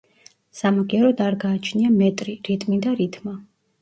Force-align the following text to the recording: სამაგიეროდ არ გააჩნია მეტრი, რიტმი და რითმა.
სამაგიეროდ 0.61 1.21
არ 1.27 1.37
გააჩნია 1.45 1.93
მეტრი, 2.01 2.35
რიტმი 2.49 2.81
და 2.87 2.99
რითმა. 3.03 3.37